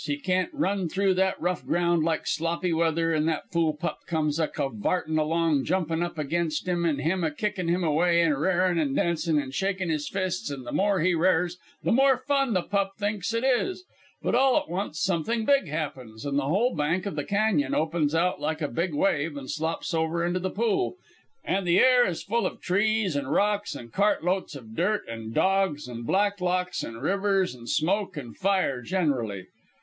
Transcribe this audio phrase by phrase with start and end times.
[0.03, 4.39] He can't run through that rough ground like Sloppy Weather, an' that fool pup comes
[4.39, 8.79] a cavartin' along, jumpin' up against him, an' him a kickin' him away, an' r'arin',
[8.79, 12.63] an' dancin', an' shakin' his fists, an' the more he r'ars the more fun the
[12.63, 13.83] pup thinks it is.
[14.23, 18.15] But all at once something big happens, an' the whole bank of the cañon opens
[18.15, 20.95] out like a big wave, and slops over into the pool,
[21.43, 25.31] an' the air is full of trees an' rocks and cart loads of dirt an'
[25.31, 29.45] dogs and Blacklocks and rivers an' smoke an' fire generally.